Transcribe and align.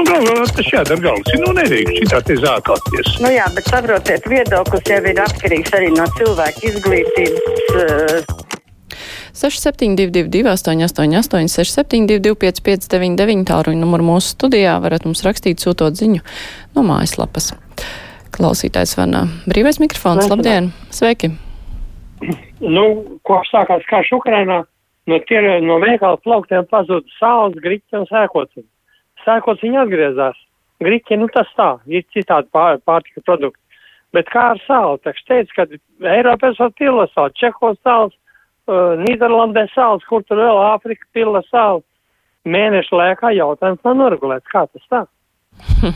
nu, 0.00 0.08
galvā 0.08 0.46
tas 0.56 0.68
jādara 0.72 1.04
galvas. 1.04 1.32
Nu, 1.42 1.54
nedrīkst 1.56 1.98
šitā 2.02 2.20
te 2.26 2.36
zākāties. 2.40 3.16
Nu 3.22 3.32
jā, 3.32 3.46
bet 3.56 3.68
saprotiet, 3.70 4.28
viedoklis 4.30 4.88
jau 4.88 5.00
ir 5.12 5.24
atkarīgs 5.26 5.74
arī 5.76 5.90
no 5.96 6.06
cilvēka 6.16 6.70
izglītības. 6.70 7.66
Uh, 7.74 8.46
6722, 9.40 10.42
888, 10.50 11.48
672, 11.48 12.34
559, 12.36 13.46
tālruņa 13.48 13.80
numuru 13.80 14.08
mūsu 14.10 14.34
studijā 14.34 14.74
varat 14.82 15.06
mums 15.06 15.22
rakstīt, 15.24 15.62
sūtot 15.62 15.96
ziņu 15.96 16.24
no 16.76 16.84
mājaslapas. 16.84 17.52
Klausītājs 18.34 18.96
vanā. 18.98 19.26
Brīvais 19.48 19.80
mikrofons, 19.82 20.28
labdien! 20.30 20.72
Sveiki! 20.94 21.32
Nu, 22.60 22.84
kopš 23.24 23.54
sākās 23.54 23.86
karš 23.88 24.12
Ukrainā, 24.18 24.60
no, 25.08 25.20
tie, 25.28 25.40
no 25.64 25.78
veikala 25.80 26.20
plauktiem 26.20 26.66
pazuda 26.68 27.08
sāls, 27.16 27.56
griķi 27.62 28.02
un 28.02 28.06
sēkociņi. 28.10 28.68
Sēkociņi 29.24 29.82
atgriezās. 29.84 30.38
Griķi, 30.80 31.18
nu 31.20 31.28
tas 31.32 31.48
tā, 31.58 31.74
ir 31.92 32.06
citādi 32.14 32.48
pār, 32.54 32.80
pārtika 32.88 33.22
produkti. 33.26 33.60
Bet 34.16 34.30
kā 34.32 34.50
ar 34.54 34.62
sāli? 34.64 34.98
Takš 35.04 35.22
teica, 35.28 35.56
ka 35.58 36.12
Eiropā 36.16 36.50
esot 36.54 36.74
pila 36.78 37.06
sāli, 37.12 37.36
Čehos 37.38 37.78
sāls, 37.86 38.16
uh, 38.66 38.96
Nīderlandē 39.04 39.68
sāls, 39.74 40.06
kur 40.08 40.24
tur 40.26 40.40
vēl 40.40 40.62
Āfrika 40.72 41.06
pila 41.14 41.44
sāli. 41.50 41.84
Mēnešu 42.48 42.96
laikā 42.96 43.34
jautājums 43.36 43.84
nav 43.84 43.98
noregulēts. 44.00 44.48
Kā 44.50 44.64
tas 44.72 44.86
tā? 44.90 45.04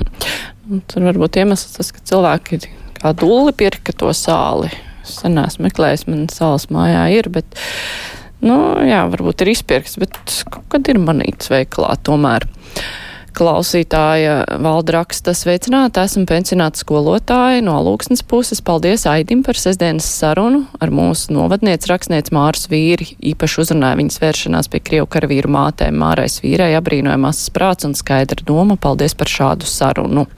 tur 0.93 1.07
varbūt 1.09 1.41
iemesls 1.41 1.79
tas, 1.79 1.91
ka 1.95 2.05
cilvēki 2.05 2.61
kā 3.01 3.15
dulli 3.17 3.55
pirka 3.57 3.95
to 3.97 4.13
sāli. 4.17 4.71
Es 5.05 5.19
sen 5.21 5.37
esmu 5.41 5.67
meklējis, 5.67 6.07
man 6.09 6.29
sāls 6.33 6.71
mājā 6.73 7.05
ir, 7.19 7.29
bet, 7.33 7.59
nu, 8.45 8.57
jā, 8.89 9.03
varbūt 9.13 9.45
ir 9.45 9.53
izpirks, 9.53 9.99
bet 10.01 10.21
kad 10.73 10.89
ir 10.89 11.01
manīts 11.03 11.51
veiklā 11.53 11.93
tomēr. 12.07 12.47
Klausītāja 13.35 14.45
valda 14.63 15.01
raksta 15.01 15.33
sveicināta, 15.35 16.05
esmu 16.07 16.23
pensionāta 16.31 16.79
skolotāja 16.79 17.65
no 17.67 17.75
Lūksnes 17.83 18.23
puses. 18.31 18.61
Paldies 18.63 19.09
Aidim 19.11 19.41
par 19.43 19.59
sestdienas 19.59 20.07
sarunu 20.07 20.61
ar 20.79 20.93
mūsu 20.95 21.35
novadniec 21.35 21.83
rakstniec 21.91 22.31
Māras 22.35 22.69
vīri. 22.71 23.09
Īpaši 23.33 23.59
uzrunāja 23.65 23.99
viņas 23.99 24.21
vēršanās 24.23 24.71
pie 24.71 24.83
Krievu 24.87 25.11
karavīru 25.11 25.51
mātēm. 25.51 25.99
Mārais 25.99 26.39
vīrai 26.45 26.71
abrīnojamās 26.79 27.43
prāts 27.57 27.89
un 27.89 27.99
skaidra 27.99 28.47
doma. 28.47 28.79
Paldies 28.79 29.19
par 29.19 29.33
šādu 29.35 29.67
sarunu. 29.67 30.29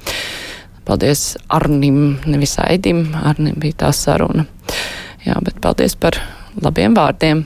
Paldies 0.89 1.28
Arnim, 1.52 2.17
nevis 2.24 2.56
Aidim. 2.64 3.11
Arnim 3.28 3.61
bija 3.61 3.83
tā 3.84 3.92
saruna. 3.92 4.48
Jā, 5.27 5.36
bet 5.44 5.61
paldies 5.61 6.00
par 6.00 6.17
labiem 6.64 6.97
vārdiem. 6.97 7.44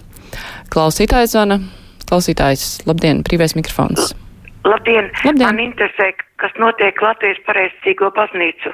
Klausītājs 0.70 1.34
zvana. 1.34 1.58
Klausītājs, 2.06 2.84
labdien, 2.86 3.26
brīvais 3.26 3.58
mikrofons. 3.58 4.14
Labdien! 4.64 5.10
Labdien. 5.24 5.46
Man 5.46 5.60
interesē, 5.62 6.10
kas 6.40 6.52
notiek 6.60 7.00
Latvijas 7.02 7.40
pareizcīgo 7.46 8.10
baznīcu. 8.16 8.72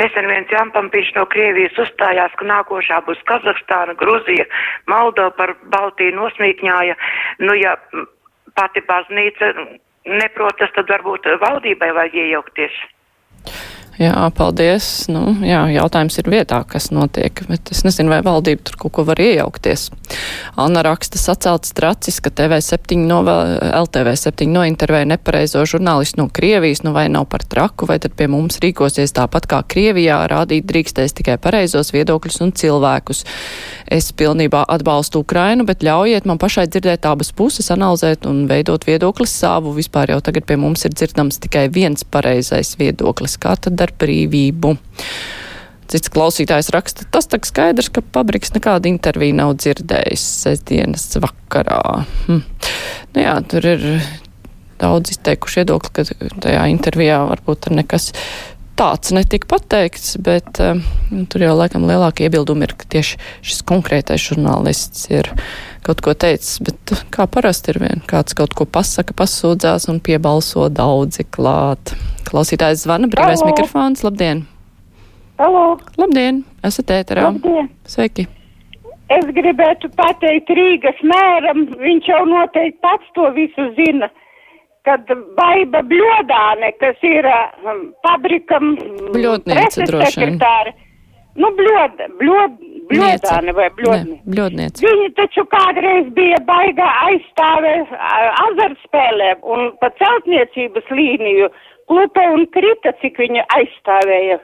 Nesen 0.00 0.26
viens 0.30 0.50
Jampampiņš 0.50 1.12
no 1.16 1.26
Krievijas 1.30 1.78
uzstājās, 1.78 2.34
ka 2.38 2.48
nākošā 2.50 3.00
būs 3.06 3.22
Kazahstāna, 3.30 3.94
Gruzija, 4.00 4.46
Moldova 4.90 5.30
par 5.38 5.54
Baltiju 5.74 6.16
nosmīkņāja. 6.18 6.96
Nu, 7.46 7.54
ja 7.58 7.76
pati 8.58 8.82
baznīca 8.88 9.52
neprotas, 10.10 10.72
tad 10.74 10.90
varbūt 10.90 11.30
valdībai 11.42 11.92
vajag 11.94 12.18
iejaukties. 12.24 12.80
Jā, 14.00 14.30
paldies. 14.32 14.86
Nu, 15.12 15.34
jā, 15.44 15.58
jautājums 15.74 16.14
ir 16.22 16.28
vietā, 16.32 16.62
kas 16.64 16.86
notiek, 16.88 17.42
bet 17.50 17.68
es 17.68 17.82
nezinu, 17.84 18.08
vai 18.08 18.22
valdība 18.24 18.64
tur 18.64 18.78
kaut 18.80 18.94
ko 18.96 19.02
var 19.04 19.20
iejaukties. 19.20 19.90
Anna 20.56 20.80
raksta 20.86 21.20
sacelts 21.20 21.74
tracis, 21.76 22.16
ka 22.24 22.32
TV7 22.32 22.96
no 23.04 23.18
LTV7 23.28 24.48
nointervēja 24.54 25.10
nepareizo 25.10 25.66
žurnālistu 25.68 26.22
no 26.22 26.30
Krievijas, 26.32 26.80
nu 26.86 26.94
vai 26.96 27.10
nav 27.12 27.26
par 27.28 27.44
traku, 27.44 27.84
vai 27.90 27.98
tad 28.00 28.16
pie 28.16 28.30
mums 28.32 28.56
rīkosies 28.64 29.12
tāpat 29.18 29.50
kā 29.52 29.60
Krievijā, 29.68 30.22
rādīt 30.32 30.64
drīkstēs 30.72 31.18
tikai 31.20 31.36
pareizos 31.36 31.92
viedokļus 31.92 32.40
un 32.46 32.54
cilvēkus. 32.56 33.22
Es 33.90 34.12
pilnībā 34.16 34.64
atbalstu 34.70 35.20
Ukrainu, 35.26 35.68
bet 35.68 35.84
ļaujiet 35.84 36.24
man 36.24 36.40
pašai 36.40 36.70
dzirdēt 36.70 37.04
abas 37.10 37.34
puses, 37.36 37.68
analizēt 37.74 38.24
un 38.30 38.46
veidot 38.48 38.88
viedokli 38.88 39.28
savu. 39.28 39.76
Vispār 39.76 40.14
jau 40.14 40.20
tagad 40.24 40.48
pie 40.48 40.56
mums 40.62 40.88
ir 40.88 40.96
dzirdams 40.96 41.42
tikai 41.44 41.68
viens 41.74 42.06
pareizais 42.06 42.76
viedoklis. 42.80 43.36
Kā 43.42 43.58
tad 43.60 43.82
ar 43.82 43.89
brīvību? 43.98 44.74
Cits 45.90 46.12
klausītājs 46.14 46.70
raksta, 46.70 47.06
tas 47.10 47.26
tā 47.26 47.40
skaidrs, 47.42 47.88
ka 47.90 48.04
Pabriks 48.14 48.52
nekādu 48.54 48.92
interviju 48.92 49.34
nav 49.40 49.56
dzirdējis 49.58 50.26
sestdienas 50.44 51.08
vakarā. 51.18 52.04
Hm. 52.28 52.44
Nu 53.16 53.24
jā, 53.24 53.34
tur 53.50 53.66
ir 53.72 53.86
daudz 54.80 55.16
izteikuši 55.16 55.60
viedokli, 55.60 55.90
ka 55.98 56.30
tajā 56.46 56.62
intervijā 56.70 57.18
varbūt 57.32 57.72
nekas 57.74 58.12
tāds 58.80 59.12
netika 59.12 59.48
pateikts, 59.50 60.14
bet 60.24 60.60
uh, 60.62 60.78
tur 61.28 61.44
jau 61.44 61.52
laikam 61.58 61.84
lielākie 61.88 62.26
iebildumi 62.26 62.64
ir, 62.64 62.72
ka 62.80 62.88
tieši 62.94 63.18
šis 63.44 63.60
konkrētais 63.68 64.22
žurnālists 64.30 65.10
ir 65.12 65.28
kaut 65.84 66.00
ko 66.04 66.14
teicis, 66.16 66.60
bet 66.64 66.94
kā 67.12 67.26
parasti 67.28 67.74
ir 67.74 67.80
vien, 67.82 68.00
kāds 68.08 68.36
kaut 68.36 68.56
ko 68.56 68.64
pasaka, 68.64 69.16
pasūdzās 69.16 69.88
un 69.92 70.00
piebalso 70.04 70.68
daudzi 70.72 71.26
klāt. 71.28 71.92
Klausītājs 72.30 72.86
zvana, 72.86 73.10
brīvais 73.10 73.42
Halo. 73.42 73.52
mikrofons, 73.52 74.04
labdien! 74.06 74.44
Halo! 75.40 75.76
Labdien, 76.00 76.44
esat 76.64 76.92
ēterā! 76.96 77.28
Labdien! 77.28 77.68
Sveiki! 77.88 78.28
Es 79.10 79.26
gribētu 79.34 79.90
pateikt 79.98 80.52
Rīgas 80.54 81.00
mēram, 81.04 81.66
viņš 81.82 82.12
jau 82.12 82.22
noteikti 82.30 82.78
pats 82.84 83.12
to 83.16 83.26
visu 83.36 83.72
zina 83.76 84.08
kad 84.88 85.10
Baiba 85.36 85.82
Bļodāne, 85.86 86.72
kas 86.80 87.00
ir 87.06 87.26
um, 87.30 87.90
pabrikam 88.06 88.74
Bļodniece 89.14 89.88
droši 89.90 90.26
vien. 90.26 90.38
Nu, 91.38 91.46
bļod, 91.54 92.00
bļod, 92.18 92.54
bļodāne 92.90 93.52
vai 93.54 93.68
bļodniece. 93.76 94.16
Ne, 94.18 94.32
bļodniece. 94.34 94.82
Viņa 94.82 95.10
taču 95.20 95.44
kādreiz 95.52 96.08
bija 96.16 96.40
baigā 96.48 96.88
aizstāve 97.06 97.74
azartspēlēm 98.48 99.46
un 99.46 99.70
pa 99.80 99.92
celtniecības 100.00 100.90
līniju 100.90 101.50
klupa 101.90 102.26
un 102.34 102.48
krita, 102.54 102.92
cik 103.02 103.22
viņa 103.22 103.46
aizstāvēja 103.56 104.40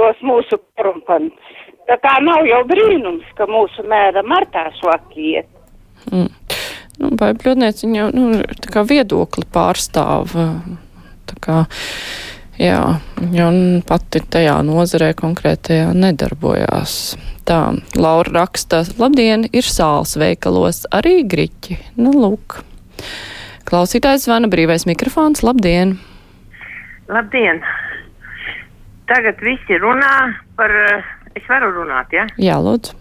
tos 0.00 0.24
mūsu 0.24 0.60
korumpantus. 0.78 1.62
Tā 1.88 1.96
kā 2.00 2.16
nav 2.24 2.48
jau 2.48 2.62
brīnums, 2.68 3.28
ka 3.36 3.48
mūsu 3.48 3.84
mēra 3.88 4.24
martā 4.24 4.68
švaki 4.80 5.30
iet. 5.34 5.48
Mm. 6.08 6.28
Nu, 6.98 7.12
vai 7.18 7.30
bļodniece 7.38 7.86
viņa 7.86 8.10
nu, 8.14 8.42
tā 8.64 8.72
kā 8.74 8.82
viedokli 8.86 9.46
pārstāv. 9.54 10.34
Tā 11.28 11.36
kā, 11.44 11.58
jā, 12.58 12.80
viņa 13.20 13.48
pati 13.88 14.22
tajā 14.24 14.56
nozarē 14.66 15.12
konkrētajā 15.18 15.92
nedarbojās. 15.94 16.94
Tā, 17.48 17.60
Laura 17.96 18.42
raksta, 18.42 18.82
labdien, 19.00 19.46
ir 19.56 19.64
sāls 19.64 20.16
veikalos, 20.20 20.82
arī 20.92 21.22
griķi. 21.24 21.78
Nu, 21.96 22.12
lūk. 22.12 22.60
Klausītājs 23.68 24.26
zvana 24.26 24.50
brīvais 24.52 24.86
mikrofons, 24.88 25.44
labdien! 25.44 25.98
Labdien! 27.08 27.62
Tagad 29.08 29.40
visi 29.40 29.78
runā 29.80 30.12
par, 30.58 30.72
es 31.36 31.46
varu 31.48 31.70
runāt, 31.78 32.12
ja? 32.12 32.26
Jā, 32.40 32.58
lūdzu. 32.60 32.96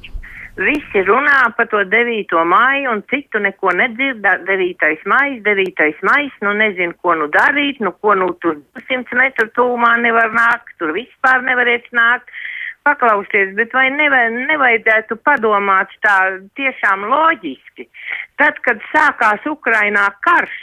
Visi 0.58 1.04
runā 1.06 1.52
par 1.54 1.68
to 1.70 1.84
9. 1.86 2.32
māju 2.50 2.90
un 2.90 3.04
citu 3.12 3.38
neko 3.38 3.76
nedzird. 3.78 4.24
9. 4.48 4.86
mājas, 5.06 5.42
9. 5.46 5.84
mājas, 6.10 6.38
nu 6.42 6.54
nezinu, 6.58 6.96
ko 7.06 7.14
nu 7.20 7.28
darīt, 7.30 7.78
nu 7.86 7.92
ko 8.02 8.16
nu 8.18 8.32
tur 8.42 8.58
200 8.80 9.20
metru 9.20 9.46
tūmā 9.54 9.92
nevar 10.02 10.34
nākt, 10.34 10.74
tur 10.82 10.96
vispār 10.98 11.46
nevarēs 11.46 11.86
nākt. 11.94 12.34
Paklausties, 12.90 13.52
bet 13.54 13.76
vai 13.76 13.92
nevaj, 13.94 14.32
nevajadzētu 14.50 15.20
padomāt 15.28 15.94
tā 16.02 16.18
tiešām 16.58 17.06
loģiski? 17.12 17.86
Tad, 18.42 18.58
kad 18.66 18.82
sākās 18.96 19.46
Ukrainā 19.46 20.08
karš, 20.26 20.56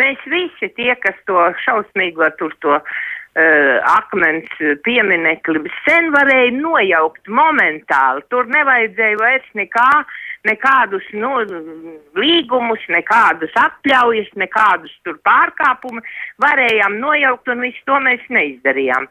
mēs 0.00 0.24
visi 0.30 0.70
tie, 0.78 0.94
kas 1.04 1.20
to 1.28 1.50
šausmīgo 1.66 2.30
tur 2.38 2.54
to 2.64 2.78
uh, 2.78 2.96
akmens 3.34 4.46
pieminekli 4.86 5.64
sen 5.82 6.12
varēja 6.14 6.52
nojaukt 6.54 7.26
momentāli. 7.26 8.22
Tur 8.30 8.46
nevajadzēja 8.46 9.18
vairs 9.18 9.48
nekā, 9.58 9.88
nekādus 10.46 11.06
nu, 11.12 11.32
līgumus, 12.14 12.84
nekādus 12.88 13.54
atļaujas, 13.58 14.30
nekādus 14.38 14.94
tur 15.02 15.18
pārkāpumus. 15.26 16.06
Varējām 16.38 17.00
nojaukt 17.02 17.48
un 17.48 17.66
visu 17.66 17.82
to 17.86 17.98
mēs 18.06 18.22
neizdarījām. 18.28 19.08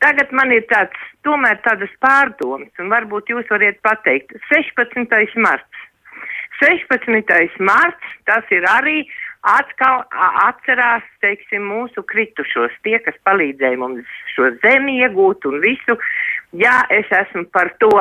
Tagad 0.00 0.32
man 0.32 0.52
ir 0.52 0.64
tāds, 0.72 0.96
tomēr 1.24 1.60
tādas 1.64 1.92
pārdomas, 2.00 2.72
un 2.80 2.88
varbūt 2.92 3.28
jūs 3.32 3.48
variet 3.50 3.80
pateikt. 3.84 4.32
16. 4.52 5.36
marts. 5.36 5.84
16. 6.60 7.60
marts, 7.60 8.12
tas 8.24 8.44
ir 8.52 8.64
arī 8.72 9.02
atkal 9.46 10.04
atcerās, 10.46 11.06
teiksim, 11.24 11.66
mūsu 11.70 12.04
kritušos, 12.10 12.74
tie, 12.86 12.98
kas 13.04 13.16
palīdzēja 13.28 13.80
mums 13.80 14.16
šo 14.34 14.50
zemi 14.64 14.98
iegūt 15.02 15.46
un 15.50 15.60
visu. 15.64 15.98
Jā, 16.56 16.80
es 16.94 17.10
esmu 17.12 17.46
par 17.54 17.72
to, 17.82 17.92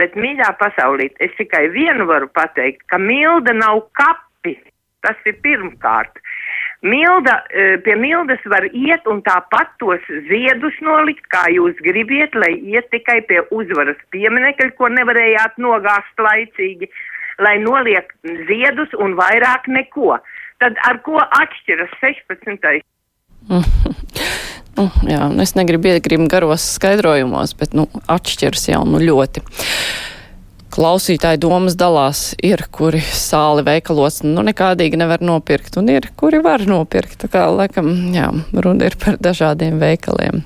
bet 0.00 0.16
mīļā 0.18 0.52
pasaulīt, 0.60 1.16
es 1.20 1.34
tikai 1.38 1.68
vienu 1.74 2.08
varu 2.10 2.30
pateikt, 2.34 2.86
ka 2.90 2.98
milda 2.98 3.56
nav 3.56 3.86
kapi. 3.98 4.58
Tas 5.00 5.16
ir 5.24 5.38
pirmkārt. 5.40 6.18
Milda, 6.82 7.44
eh, 7.52 7.76
pie 7.84 7.94
Mildas 7.96 8.40
var 8.44 8.64
iet 8.72 9.06
un 9.06 9.20
tāpat 9.22 9.68
tos 9.78 10.00
ziedus 10.28 10.76
nolikt, 10.80 11.26
kā 11.28 11.44
jūs 11.52 11.76
gribiet, 11.84 12.34
lai 12.34 12.54
iet 12.56 12.88
tikai 12.92 13.20
pie 13.28 13.42
uzvaras 13.52 14.00
pieminekļa, 14.12 14.70
ko 14.76 14.88
nevarējāt 14.88 15.60
nogāzt 15.60 16.16
laicīgi, 16.16 16.88
lai 17.38 17.58
noliek 17.60 18.08
ziedus 18.48 18.96
un 18.96 19.12
vairāk 19.16 19.68
neko. 19.68 20.20
Tad 20.60 20.76
ar 20.84 21.00
ko 21.04 21.16
atšķiras 21.20 21.98
16. 22.04 22.84
Nu, 24.80 24.86
jā, 25.04 25.26
nu, 25.28 25.42
es 25.42 25.50
negribu 25.58 25.90
iegrimt 25.90 26.30
garos 26.30 26.62
skaidrojumos, 26.78 27.52
bet 27.58 27.74
nu, 27.76 27.88
atšķiras 28.08 28.68
jau 28.70 28.78
nu 28.88 29.00
ļoti. 29.02 29.42
Klausītāji 30.70 31.40
domas 31.42 31.74
dalās, 31.76 32.20
ir, 32.46 32.62
kuri 32.72 33.02
sāli 33.02 33.64
veikalos 33.66 34.20
nu, 34.22 34.44
nekādīgi 34.46 35.00
nevar 35.00 35.20
nopirkt, 35.26 35.76
un 35.82 35.90
ir, 35.92 36.06
kuri 36.16 36.40
var 36.44 36.64
nopirkt. 36.70 37.18
Tā 37.24 37.28
kā, 37.32 37.48
laikam, 37.50 37.90
jā, 38.14 38.30
runa 38.54 38.88
ir 38.88 38.96
par 39.02 39.18
dažādiem 39.20 39.82
veikaliem. 39.82 40.44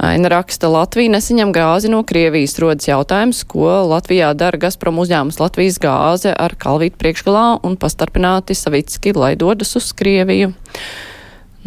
Aina 0.00 0.30
raksta, 0.32 0.70
Latvija 0.72 1.12
nesaņem 1.12 1.50
gāzi 1.52 1.90
no 1.92 1.98
Krievijas. 2.08 2.54
Rodas 2.62 2.88
jautājums, 2.88 3.42
ko 3.44 3.68
Latvijā 3.90 4.30
dara 4.32 4.56
Gazprom 4.56 4.96
uzņēmums 5.02 5.36
Latvijas 5.42 5.76
gāze 5.82 6.32
ar 6.32 6.54
kalvītu 6.56 6.96
priekšgalā 7.02 7.42
un 7.68 7.76
pastarpināti 7.76 8.56
Savicki, 8.56 9.12
lai 9.12 9.34
dodas 9.36 9.76
uz 9.76 9.90
Krieviju. 9.92 10.54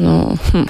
Nu, 0.02 0.16
hm. 0.50 0.66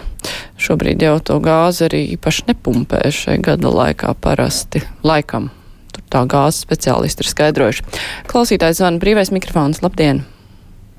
Šobrīd 0.60 1.08
jau 1.08 1.16
to 1.24 1.40
gāzi 1.44 1.88
arī 1.88 2.04
īpaši 2.18 2.50
nepumpē 2.52 3.00
šai 3.16 3.40
gada 3.44 3.72
laikā 3.72 4.12
parasti. 4.20 4.84
Laikam. 5.08 5.48
Tur 5.96 6.04
tā 6.12 6.28
gāzes 6.28 6.66
speciālisti 6.68 7.24
ir 7.24 7.32
skaidrojuši. 7.32 7.88
Klausītājs 8.28 8.84
zvana 8.84 9.00
brīvais 9.00 9.32
mikrofons. 9.32 9.80
Labdien! 9.86 10.26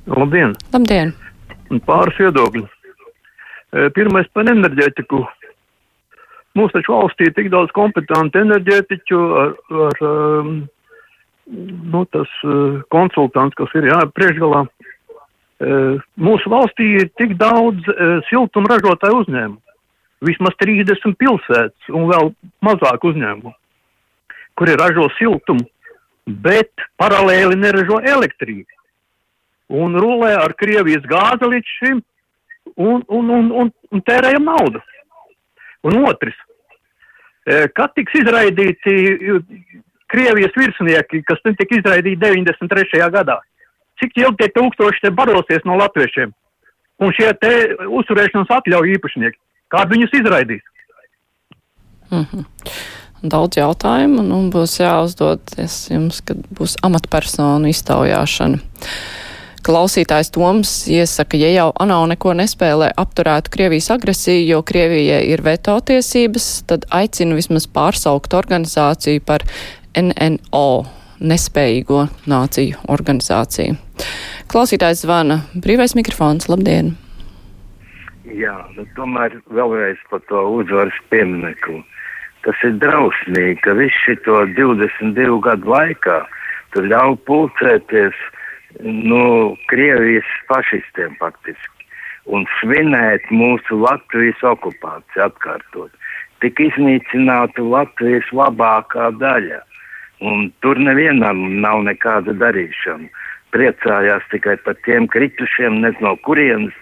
Labdien! 0.08 0.56
Labdien! 0.72 1.12
Pāris 1.84 2.24
viedokļi. 2.24 2.66
Pirmais 3.96 4.28
par 4.32 4.48
enerģētiku. 4.48 5.26
Mums 6.54 6.74
taču 6.74 6.94
valstī 6.94 7.26
ir 7.26 7.34
tik 7.34 7.50
daudz 7.50 7.72
kompetentu 7.74 8.38
enerģētiķu 8.38 9.20
ar, 9.40 9.54
ar 9.88 10.04
um, 10.06 10.52
nu, 11.50 12.04
tas 12.14 12.30
uh, 12.46 12.78
konsultants, 12.94 13.56
kas 13.58 13.74
ir 13.78 13.88
jā, 13.90 13.98
priekšgalā. 14.14 14.62
Uh, 15.64 15.98
mūsu 16.14 16.50
valstī 16.52 16.92
ir 17.00 17.10
tik 17.18 17.34
daudz 17.40 17.90
uh, 17.90 18.20
siltuma 18.30 18.70
ražotāju 18.74 19.24
uzņēmumu. 19.24 19.60
Vismaz 20.24 20.54
30 20.62 21.18
pilsētas 21.20 21.90
un 21.92 22.06
vēl 22.08 22.30
mazāk 22.64 23.02
uzņēmumu, 23.10 23.52
kuri 24.56 24.78
ražo 24.78 25.10
siltumu, 25.18 25.66
bet 26.24 26.70
paralēli 27.02 27.58
neražo 27.60 27.98
elektrību. 27.98 28.70
Un 29.74 29.98
rulē 29.98 30.36
ar 30.38 30.54
Krievijas 30.56 31.04
gāzi 31.10 31.50
līdz 31.50 31.76
šim 31.80 32.00
un, 32.76 33.02
un, 33.08 33.30
un, 33.30 33.50
un, 33.64 33.70
un 33.90 34.02
tērējam 34.06 34.46
naudu. 34.46 34.80
Un 35.84 36.00
otrs, 36.08 36.36
kad 37.76 37.92
tiks 37.96 38.16
izraidīti 38.22 38.94
Krievijas 40.14 40.54
virsnieki, 40.56 41.22
kas 41.26 41.42
tika 41.44 41.76
izraidīti 41.76 42.20
93. 42.22 43.02
gadā, 43.12 43.38
cik 44.00 44.16
ilgi 44.20 44.44
tie 44.44 44.50
tūkstoši 44.54 45.04
te 45.04 45.10
barosies 45.10 45.64
no 45.68 45.76
latviešiem? 45.80 46.32
Un 47.02 47.10
šie 47.16 47.32
te 47.42 47.52
uzturēšanas 47.84 48.52
atļauju 48.60 48.96
īpašnieki, 48.96 49.40
kā 49.74 49.82
viņus 49.90 50.14
izraidīs? 50.20 50.62
Mm 52.12 52.26
-hmm. 52.30 52.44
Daudz 53.24 53.56
jautājumu, 53.56 54.20
un 54.20 54.28
nu, 54.28 54.38
būs 54.52 54.76
jāuzdod 54.82 55.40
jums, 55.90 56.20
kad 56.20 56.44
būs 56.52 56.76
amatpersonu 56.84 57.70
iztaujāšana. 57.72 58.58
Klausītājs 59.64 60.28
Toms 60.28 60.70
iesaka, 60.92 61.38
ja 61.40 61.48
jau 61.48 61.70
ANO 61.80 62.02
neko 62.10 62.34
nespēlē 62.36 62.90
apturēt 63.00 63.46
Krievijas 63.48 63.86
agresiju, 63.94 64.42
jo 64.50 64.58
Krievijai 64.66 65.22
ir 65.32 65.40
veto 65.46 65.78
tiesības, 65.88 66.48
tad 66.68 66.84
aicinu 66.92 67.38
vismaz 67.38 67.64
pārsaukt 67.72 68.36
organizāciju 68.36 69.22
par 69.24 69.46
NNO, 69.96 70.68
nespējīgo 71.24 72.02
nāciju 72.28 72.84
organizāciju. 72.92 73.78
Klausītājs 74.52 75.06
zvana. 75.06 75.40
Brīvais 75.56 75.96
mikrofons. 75.96 76.50
Labdien! 76.52 76.92
Jā, 78.28 78.58
bet 78.76 78.92
tomēr 78.98 79.40
vēlreiz 79.48 80.04
par 80.10 80.20
to 80.28 80.44
uzvaras 80.58 81.00
pieminekli. 81.08 81.80
Tas 82.44 82.60
ir 82.68 82.76
drausmīgi, 82.84 83.56
ka 83.64 83.72
visu 83.80 83.96
šito 84.04 84.44
22 84.60 85.40
gadu 85.48 85.72
laikā 85.72 86.20
tur 86.76 86.92
ļauj 86.92 87.16
pulcēties 87.24 88.24
nu, 88.82 89.56
Krievijas 89.70 90.28
fašistiem 90.48 91.14
faktiski 91.20 91.86
un 92.24 92.46
svinēt 92.60 93.26
mūsu 93.32 93.78
Latvijas 93.82 94.40
okupāciju 94.54 95.26
atkārtot. 95.26 95.92
Tik 96.42 96.60
iznīcināta 96.60 97.62
Latvijas 97.62 98.26
labākā 98.32 99.10
daļa, 99.20 99.60
un 100.24 100.48
tur 100.64 100.80
nevienam 100.80 101.44
nav 101.64 101.84
nekāda 101.88 102.34
darīšana. 102.40 103.10
Priecājās 103.54 104.24
tikai 104.32 104.56
par 104.64 104.76
tiem 104.86 105.06
kritušiem, 105.08 105.78
nezinu 105.84 106.08
no 106.08 106.16
kurienes, 106.26 106.74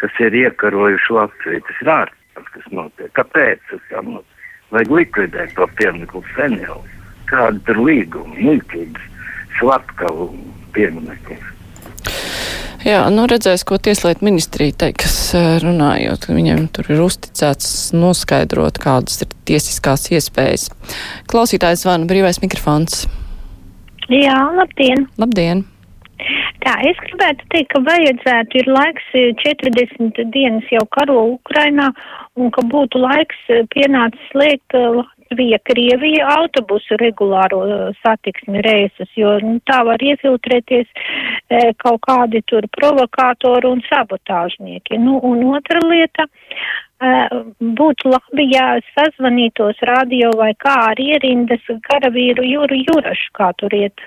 kas 0.00 0.14
ir 0.22 0.34
iekarojuši 0.34 1.14
Latviju. 1.18 1.64
Tas 1.68 1.82
ir 1.82 1.92
ārprāts, 1.94 2.52
kas 2.54 2.72
notiek. 2.72 3.12
Kāpēc 3.18 3.62
tas 3.70 3.84
tā 3.90 4.02
notiek? 4.06 4.34
Vajag 4.72 4.90
likvidēt 4.92 5.54
to 5.56 5.66
pieminiektu 5.78 6.22
sen 6.36 6.58
jau. 6.60 6.80
Kāda 7.28 7.60
tur 7.64 7.78
līguma, 7.84 8.34
muļķības, 8.36 9.04
slatkavu 9.58 10.32
piemineklis. 10.74 11.44
Jā, 12.86 13.00
nu 13.10 13.24
redzēs, 13.28 13.64
ko 13.66 13.76
tieslietu 13.82 14.22
ministrija 14.24 14.76
teiks 14.84 15.32
runājot. 15.64 16.28
Viņiem 16.30 16.68
tur 16.72 16.86
ir 16.94 17.02
uzticēts 17.02 17.90
noskaidrot, 17.96 18.78
kādas 18.80 19.18
ir 19.24 19.32
tiesiskās 19.50 20.06
iespējas. 20.14 20.68
Klausītājs 21.28 21.82
zvana 21.82 22.06
brīvais 22.08 22.38
mikrofons. 22.44 23.02
Jā, 24.08 24.38
labdien! 24.56 25.08
Labdien! 25.20 25.66
Tā, 26.64 26.72
es 26.88 26.98
gribētu 27.02 27.44
teikt, 27.52 27.70
ka 27.74 27.82
vajadzētu 27.86 28.58
ir 28.62 28.70
laiks 28.72 29.04
40 29.42 30.22
dienas 30.34 30.66
jau 30.72 30.82
karo 30.96 31.18
Ukrainā 31.34 31.90
un 32.38 32.50
ka 32.54 32.64
būtu 32.72 33.02
laiks 33.02 33.38
pienācis 33.74 34.32
slēgt 34.32 34.78
Latvija, 35.28 35.58
Krievija 35.64 36.28
autobusu 36.38 36.96
regulāro 36.96 37.92
satiksmi 38.02 38.62
reisus, 38.62 39.08
jo 39.16 39.38
nu, 39.42 39.60
tā 39.66 39.84
var 39.84 40.00
iefiltrēties 40.00 40.86
e, 41.50 41.72
kaut 41.76 42.00
kādi 42.00 42.42
tur 42.46 42.64
provokātori 42.72 43.68
un 43.68 43.82
sabotāžnieki. 43.88 44.98
Nu, 44.98 45.18
un 45.22 45.44
otra 45.54 45.80
lieta, 45.84 46.24
e, 46.24 47.28
būtu 47.60 48.08
labi, 48.08 48.48
ja 48.54 48.78
sazvanītos 48.94 49.76
radio 49.82 50.32
vai 50.36 50.54
kā 50.54 50.76
ar 50.92 51.00
ierindas 51.00 51.60
karavīru 51.82 52.44
Jūru 52.44 52.80
Jurašu, 52.88 53.32
kā 53.34 53.52
tur 53.58 53.74
iet. 53.74 54.00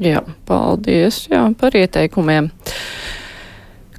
Jā, 0.00 0.22
paldies 0.48 1.26
jā, 1.28 1.44
par 1.60 1.76
ieteikumiem. 1.76 2.48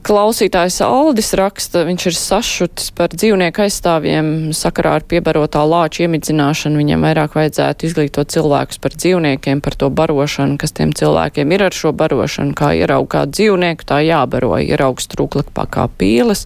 Klausītājs 0.03 0.81
Aldis 0.83 1.29
raksta, 1.39 1.85
viņš 1.87 2.05
ir 2.09 2.15
sašutis 2.17 2.89
par 2.91 3.13
dzīvnieku 3.13 3.61
aizstāvjiem 3.63 4.51
sakarā 4.51 4.97
ar 4.99 5.05
piebarotā 5.07 5.61
lāča 5.63 6.01
iemidzināšanu. 6.03 6.81
Viņam 6.81 7.05
vairāk 7.07 7.37
vajadzētu 7.37 7.87
izglītot 7.87 8.33
cilvēkus 8.33 8.81
par 8.83 8.97
dzīvniekiem, 8.99 9.61
par 9.63 9.77
to 9.79 9.87
barošanu, 9.95 10.57
kas 10.59 10.75
tiem 10.75 10.91
cilvēkiem 10.91 11.53
ir 11.55 11.63
ar 11.69 11.77
šo 11.77 11.93
barošanu, 11.95 12.51
kā 12.59 12.73
ieraug 12.75 13.07
kā 13.13 13.21
dzīvnieku, 13.29 13.87
tā 13.87 14.01
jābaro, 14.03 14.57
ieraug 14.59 14.99
struklakpā 14.99 15.69
kā 15.71 15.85
pīles, 15.87 16.43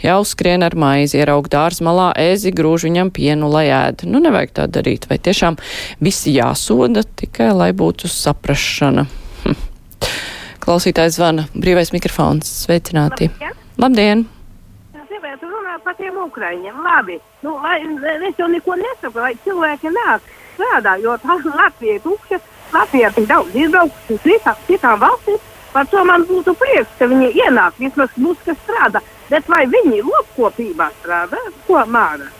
jāuzskrien 0.00 0.64
ar 0.64 0.72
maizi, 0.72 1.18
ieraug 1.20 1.50
dārz 1.52 1.82
malā 1.84 2.08
ēzi, 2.16 2.54
grūž 2.56 2.86
viņam 2.88 3.12
pienu, 3.12 3.52
lai 3.52 3.66
ēd. 3.68 4.06
Nu, 4.08 4.22
nevajag 4.24 4.56
tā 4.62 4.66
darīt, 4.78 5.10
vai 5.12 5.20
tiešām 5.20 5.60
visi 6.00 6.32
jāsoda 6.38 7.04
tikai, 7.20 7.52
lai 7.52 7.68
būtu 7.76 8.08
saprašana. 8.08 9.04
Klausītājs 10.64 11.18
zvana. 11.18 11.44
Brīvais 11.52 11.92
mikrofons. 11.92 12.48
Sveicināti. 12.64 13.28
Labdien! 13.76 14.24
Gribētu 15.10 15.50
runāt 15.50 15.82
par 15.84 15.96
tiem 15.98 16.16
ukraiņiem. 16.22 16.78
Labi. 16.86 17.18
Nu, 17.44 17.58
lai, 17.60 17.82
es 18.30 18.38
jau 18.40 18.48
neko 18.48 18.78
nesaku, 18.80 19.20
lai 19.20 19.34
cilvēki 19.44 19.92
nāk 19.92 20.24
strādā, 20.54 20.96
jo 21.02 21.16
tā 21.20 21.36
Latvija 21.44 21.98
ir 21.98 22.04
tukša. 22.04 22.38
Latvija 22.72 23.10
ir 23.10 23.16
tik 23.18 23.26
daudz 23.28 23.58
izbraukusi 23.60 24.16
uz 24.16 24.22
citām, 24.24 24.62
citām 24.68 25.02
valstīm. 25.02 25.42
Par 25.74 25.90
to 25.90 26.04
man 26.06 26.24
būtu 26.28 26.54
prieks, 26.56 26.96
ka 26.98 27.10
viņi 27.10 27.32
ienāk, 27.44 27.76
vismaz 27.82 28.14
būs, 28.16 28.40
kas 28.46 28.56
strādā. 28.62 29.02
Bet 29.28 29.48
vai 29.50 29.64
viņi 29.68 30.00
lopkopībā 30.06 30.88
strādā? 31.00 31.40
Ko 31.66 31.82
māra? 31.90 32.30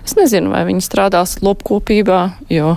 Es 0.00 0.16
nezinu, 0.16 0.52
vai 0.54 0.62
viņi 0.68 0.84
strādās 0.86 1.36
lopkopībā, 1.44 2.20
jo 2.50 2.76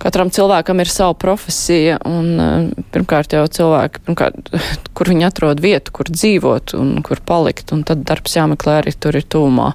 katram 0.00 0.30
cilvēkam 0.32 0.80
ir 0.82 0.90
sava 0.90 1.14
profesija, 1.18 1.98
un 2.08 2.30
uh, 2.40 2.70
pirmkārt 2.94 3.36
jau 3.36 3.44
cilvēki, 3.58 4.02
pirmkārt, 4.08 4.50
kur 4.96 5.12
viņi 5.12 5.28
atrod 5.28 5.62
vietu, 5.62 5.94
kur 5.96 6.10
dzīvot 6.10 6.74
un 6.78 6.96
kur 7.06 7.22
palikt, 7.26 7.74
un 7.76 7.84
tad 7.86 8.04
darbs 8.08 8.36
jāmeklē 8.38 8.80
arī 8.80 8.96
tur 8.96 9.20
ir 9.20 9.28
tūmā. 9.28 9.70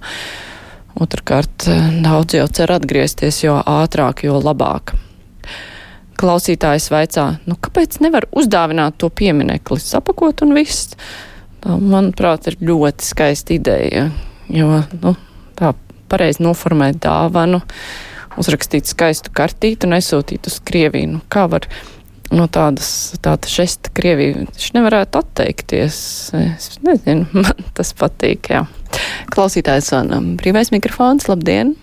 Otrakārt, 0.96 1.66
daudz 2.06 2.38
jau 2.38 2.46
cer 2.56 2.72
atgriezties, 2.72 3.42
jo 3.44 3.58
ātrāk, 3.60 4.24
jo 4.24 4.38
labāk. 4.40 4.94
Klausītājs 6.16 6.88
vaicā, 6.94 7.26
nu 7.44 7.58
kāpēc 7.60 7.98
nevar 8.00 8.30
uzdāvināt 8.32 8.96
to 9.04 9.10
pieminekli, 9.12 9.82
sapakot 9.84 10.46
un 10.46 10.56
viss? 10.56 10.96
Tā, 11.60 11.76
manuprāt, 11.76 12.48
ir 12.48 12.56
ļoti 12.64 13.04
skaista 13.04 13.56
ideja, 13.58 14.06
jo, 14.48 14.80
nu, 15.02 15.16
tā 15.60 15.74
pareizi 16.12 16.46
noformēt 16.46 17.02
dāvanu, 17.04 17.60
uzrakstīt 18.42 18.90
skaistu 18.90 19.34
kartīti 19.36 19.88
un 19.88 19.98
aizsūtīt 19.98 20.50
uz 20.50 20.60
Krieviju. 20.66 21.16
Nu, 21.16 21.22
kā 21.32 21.46
var 21.52 21.68
no 22.36 22.48
tādas, 22.52 22.90
tāda 23.24 23.50
žesta 23.52 23.92
Krievija, 23.96 24.42
viņš 24.42 24.68
nevarētu 24.76 25.22
atteikties. 25.22 25.98
Es 26.40 26.70
nezinu, 26.86 27.28
man 27.46 27.72
tas 27.78 27.94
patīk, 27.98 28.52
jā. 28.56 28.66
Klausītājs 29.34 29.92
un 30.00 30.36
brīvais 30.40 30.72
mikrofons, 30.76 31.30
labdien! 31.32 31.76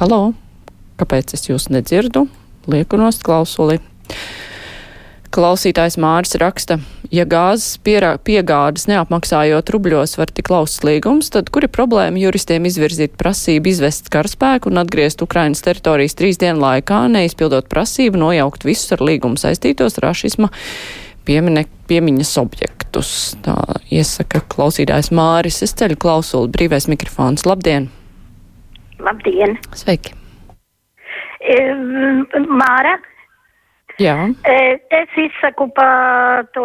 Halo! 0.00 0.34
Kāpēc 0.98 1.34
es 1.34 1.48
jūs 1.48 1.68
nedzirdu? 1.74 2.28
Lieku 2.70 2.98
nost 2.98 3.22
klausuli. 3.26 3.80
Klausītājs 5.34 5.96
Māris 5.98 6.36
raksta, 6.38 6.76
ja 7.10 7.24
gāzes 7.26 7.80
piegādes 7.82 8.84
neapmaksājot 8.86 9.72
rubļos 9.74 10.12
var 10.14 10.30
tik 10.30 10.46
lausts 10.52 10.84
līgums, 10.86 11.32
tad 11.34 11.48
kur 11.50 11.64
ir 11.66 11.72
problēma 11.74 12.20
juristiem 12.22 12.68
izvirzīt 12.68 13.16
prasību 13.18 13.72
izvest 13.72 14.12
karaspēku 14.14 14.70
un 14.70 14.78
atgriezt 14.84 15.24
Ukrainas 15.26 15.64
teritorijas 15.66 16.14
trīs 16.20 16.38
dienu 16.38 16.62
laikā, 16.62 17.00
neizpildot 17.10 17.66
prasību 17.72 18.20
nojaukt 18.22 18.62
visus 18.68 18.94
ar 18.94 19.02
līgumu 19.02 19.40
saistītos 19.40 19.98
rašisma 20.04 20.52
piemine, 21.26 21.64
piemiņas 21.90 22.30
objektus. 22.38 23.10
Tā 23.42 23.56
iesaka 23.90 24.38
klausītājs 24.54 25.10
Māris. 25.10 25.64
Es 25.66 25.74
ceļu 25.80 25.98
klausuli, 25.98 26.52
brīvais 26.54 26.86
mikrofons. 26.92 27.42
Labdien! 27.48 27.88
Labdien! 29.02 29.58
Sveiki! 29.74 30.14
Māra, 32.54 32.94
Jā. 34.02 34.14
Es 34.90 35.12
izsaku 35.14 35.68
par 35.76 36.48
to 36.56 36.64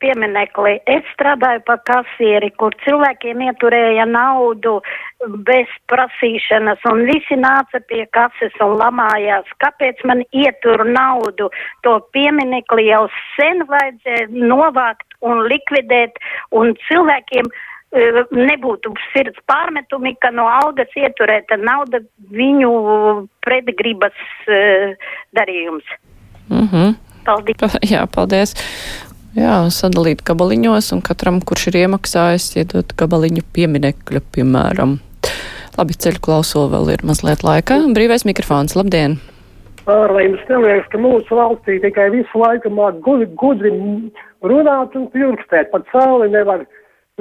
pieminekli. 0.00 0.78
Es 0.88 1.04
strādāju 1.12 1.60
pa 1.68 1.76
kasieri, 1.84 2.48
kur 2.56 2.72
cilvēkiem 2.86 3.42
ieturēja 3.44 4.06
naudu 4.08 4.78
bez 5.48 5.68
prasīšanas, 5.92 6.80
un 6.88 7.04
visi 7.10 7.36
nāca 7.36 7.82
pie 7.90 8.06
kases 8.16 8.56
un 8.64 8.78
lamājās, 8.80 9.50
kāpēc 9.60 10.00
man 10.08 10.24
ietur 10.32 10.86
naudu. 10.88 11.50
To 11.84 11.98
pieminekli 12.16 12.88
jau 12.88 13.04
sen 13.34 13.66
vajadzēja 13.68 14.30
novākt 14.32 15.18
un 15.20 15.44
likvidēt, 15.52 16.16
un 16.56 16.72
cilvēkiem 16.88 17.52
nebūtu 18.32 18.94
sirds 19.12 19.36
pārmetumi, 19.44 20.14
ka 20.24 20.30
no 20.32 20.46
algas 20.48 20.88
ieturēta 20.96 21.58
nauda 21.60 22.00
viņu 22.32 22.72
pretgribas 23.44 24.16
uh, 24.48 24.96
darījums. 25.36 25.84
Mm 26.52 26.68
-hmm. 26.68 26.94
Paldies. 27.24 27.78
Jā, 27.92 28.06
paldies. 28.06 28.54
Jā, 29.32 29.70
sadalīt 29.72 30.20
gabaliņos, 30.28 30.92
un 30.92 31.00
katram, 31.00 31.40
kurš 31.40 31.70
ir 31.70 31.78
iemaksājis, 31.86 32.50
iedot 32.60 32.92
gabaliņu 33.00 33.42
pieminekļu, 33.56 34.20
piemēram. 34.34 34.98
Labi, 35.78 35.96
ceļu 35.96 36.20
klausula 36.20 36.68
vēl 36.74 36.90
ir 36.92 37.04
mazliet 37.08 37.44
laika. 37.46 37.78
Brīvais 37.96 38.26
mikrofons, 38.28 38.76
labdien! 38.76 39.16
Lai 39.86 40.26
jums 40.26 40.42
neliekas, 40.50 40.86
ka 40.92 40.98
mūsu 41.00 41.34
valstī 41.34 41.78
tikai 41.82 42.10
visu 42.12 42.38
laiku 42.38 42.70
māk 42.70 43.00
gudri, 43.02 43.72
runāt 44.46 44.94
un 44.98 45.08
pirkstēt, 45.14 45.72
pat 45.72 45.88
sauli 45.94 46.28
nevar 46.30 46.66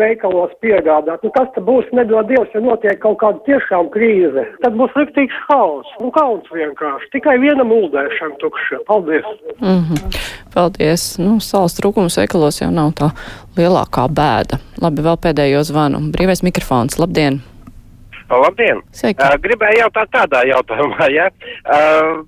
veikalos 0.01 0.53
piegādāt. 0.63 1.22
Nu, 1.24 1.31
kas 1.36 1.50
tad 1.55 1.65
būs, 1.67 1.88
nedod 1.96 2.29
Dievs, 2.29 2.51
ja 2.55 2.62
notiek 2.63 3.00
kaut 3.03 3.20
kāda 3.22 3.41
tiešām 3.48 3.91
krīze? 3.93 4.46
Tad 4.63 4.77
būs 4.79 4.96
riktīgs 4.98 5.38
haus 5.50 5.89
un 6.01 6.12
kauns 6.15 6.50
vienkārši. 6.53 7.12
Tikai 7.15 7.38
viena 7.41 7.65
muldēšana 7.67 8.39
tukša. 8.41 8.81
Paldies! 8.89 9.27
Mm 9.60 9.81
-hmm. 9.88 10.20
Paldies! 10.53 11.17
Nu, 11.20 11.39
salas 11.39 11.77
trūkums 11.79 12.17
veikalos 12.22 12.62
jau 12.62 12.72
nav 12.72 12.93
tā 13.00 13.12
lielākā 13.58 14.08
bēda. 14.20 14.60
Labi, 14.81 15.01
vēl 15.08 15.17
pēdējo 15.25 15.63
zvanu. 15.63 16.00
Brīvais 16.15 16.43
mikrofons. 16.43 17.00
Labdien! 17.00 17.41
Labdien! 18.29 18.81
Sveiki. 18.91 19.24
Uh, 19.24 19.38
gribēju 19.43 19.84
jautāt 19.84 20.10
tādā 20.12 20.46
jautājumā, 20.48 21.08
ja? 21.12 21.29
Uh, 21.65 22.25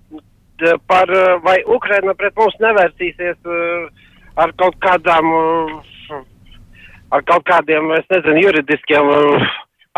par 0.88 1.08
vai 1.44 1.58
Ukraina 1.68 2.14
pret 2.14 2.36
mums 2.36 2.56
nevērsīsies 2.60 3.38
uh, 3.46 3.88
ar 4.36 4.54
kaut 4.58 4.76
kādām 4.84 5.26
uh, 5.32 5.93
ar 7.14 7.24
kaut 7.28 7.46
kādiem, 7.48 7.92
es 7.98 8.10
nezinu, 8.12 8.42
juridiskiem 8.48 9.12
uh, 9.14 9.52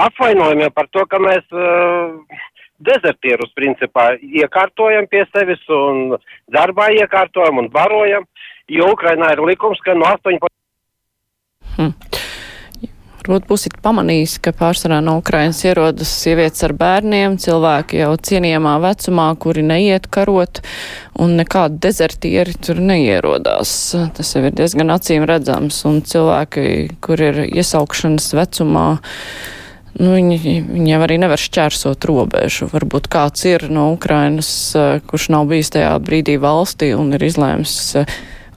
apvainojumiem 0.07 0.73
par 0.75 0.89
to, 0.91 1.05
ka 1.09 1.19
mēs 1.23 1.45
uh, 1.55 2.41
dezertierus 2.83 3.53
principā 3.55 4.11
iekārtojam 4.19 5.07
pie 5.11 5.23
sevis 5.31 5.63
un 5.71 6.17
darbā 6.51 6.89
iekārtojam 6.97 7.63
un 7.63 7.69
barojam, 7.71 8.27
jo 8.71 8.91
Ukrainā 8.91 9.31
ir 9.35 9.43
likums, 9.47 9.79
ka 9.85 9.95
no 9.95 10.09
18. 10.11 10.51
Hmm. 11.75 11.93
Varbūt 13.25 13.47
būsiet 13.49 13.75
pamanījis, 13.81 14.35
ka 14.45 14.51
pārsvarā 14.53 14.99
no 15.01 15.15
Ukrainas 15.17 15.63
ierodas 15.65 16.11
sievietes 16.13 16.61
ar 16.67 16.75
bērniem, 16.77 17.39
cilvēki 17.41 18.03
jau 18.03 18.11
cienījamā 18.21 18.75
vecumā, 18.83 19.31
kuri 19.41 19.63
neiet 19.65 20.05
karot, 20.13 20.61
un 21.17 21.33
nekādi 21.39 21.79
dezertieri 21.87 22.53
tur 22.61 22.77
neierodās. 22.85 23.71
Tas 24.13 24.35
jau 24.35 24.43
ir 24.45 24.53
diezgan 24.53 24.93
acīm 24.93 25.25
redzams, 25.25 25.81
un 25.89 26.03
cilvēki, 26.05 26.67
kur 27.01 27.25
ir 27.25 27.41
iesaukšanas 27.47 28.29
vecumā, 28.37 28.85
nu, 29.97 30.13
viņi, 30.13 30.39
viņi 30.69 30.93
jau 30.93 31.01
arī 31.07 31.17
nevar 31.25 31.41
šķērsot 31.41 32.05
robežu. 32.05 32.69
Varbūt 32.77 33.09
kāds 33.09 33.49
ir 33.49 33.65
no 33.73 33.89
Ukrainas, 33.95 34.53
kurš 35.09 35.31
nav 35.33 35.49
bijis 35.49 35.73
tajā 35.73 35.97
brīdī 35.97 36.37
valstī 36.45 36.93
un 36.93 37.17
ir 37.17 37.25
izlēms 37.25 37.95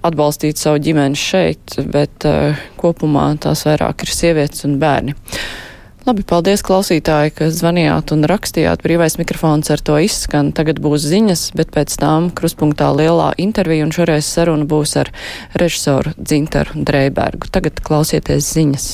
atbalstīt 0.07 0.61
savu 0.61 0.83
ģimeni 0.83 1.19
šeit, 1.19 1.79
bet 1.91 2.27
uh, 2.29 2.59
kopumā 2.81 3.31
tās 3.43 3.65
vairāk 3.69 4.05
ir 4.05 4.15
sievietes 4.15 4.67
un 4.69 4.79
bērni. 4.83 5.17
Labi, 6.09 6.23
paldies 6.25 6.63
klausītāji, 6.65 7.35
ka 7.37 7.49
zvanījāt 7.53 8.15
un 8.15 8.25
rakstījāt. 8.31 8.81
Brīvais 8.81 9.19
mikrofons 9.21 9.69
ar 9.75 9.83
to 9.85 9.99
izskan. 10.01 10.55
Tagad 10.57 10.79
būs 10.81 11.05
ziņas, 11.05 11.43
bet 11.59 11.75
pēc 11.75 11.99
tām 12.01 12.31
kruspunktā 12.33 12.89
lielā 12.97 13.35
intervija 13.37 13.85
un 13.85 13.93
šoreiz 13.93 14.25
saruna 14.25 14.65
būs 14.71 14.95
ar 15.03 15.11
režisoru 15.61 16.15
Dzintaru 16.17 16.87
Dreibergu. 16.89 17.51
Tagad 17.53 17.85
klausieties 17.85 18.49
ziņas. 18.55 18.89